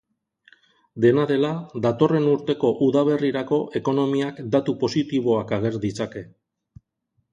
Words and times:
Dena 1.03 1.25
dela, 1.31 1.51
datorren 1.87 2.25
urteko 2.31 2.71
udaberrirako 2.87 3.61
ekonomiak 3.83 4.41
datu 4.57 4.75
positiboak 4.85 5.55
ager 5.59 5.79
ditzake. 5.89 6.25